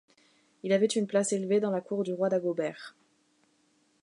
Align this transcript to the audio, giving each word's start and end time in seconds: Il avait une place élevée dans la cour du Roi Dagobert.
Il 0.63 0.73
avait 0.73 0.87
une 0.87 1.05
place 1.05 1.31
élevée 1.31 1.59
dans 1.59 1.69
la 1.69 1.79
cour 1.79 2.03
du 2.03 2.11
Roi 2.11 2.27
Dagobert. 2.29 2.95